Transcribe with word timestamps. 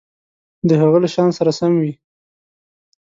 د 0.67 0.69
هغه 0.81 0.97
له 1.03 1.09
شأن 1.13 1.29
سره 1.37 1.51
سم 1.59 1.73
وي. 1.81 1.93